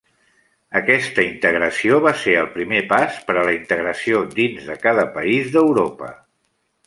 [0.77, 5.53] Aquesta integració va ser el primer pas per a la integració dins de cada país
[5.57, 6.11] d'Europa.